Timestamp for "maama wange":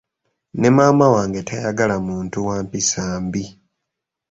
0.75-1.41